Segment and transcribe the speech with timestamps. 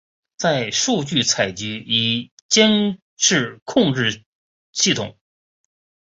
[0.35, 4.23] 在数据采集与监视控制
[4.71, 5.15] 系统。